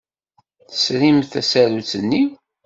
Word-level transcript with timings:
Tesrimt 0.69 1.27
tasarut-nni? 1.31 2.23